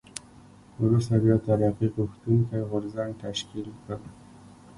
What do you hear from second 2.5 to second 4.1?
غورځنګ تشکیل کړ.